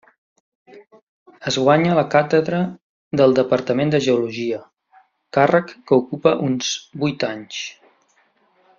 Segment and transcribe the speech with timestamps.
[1.51, 2.61] Es guanya la càtedra
[3.21, 4.63] del departament de Geologia,
[5.39, 7.65] càrrec que ocupa uns vuit anys.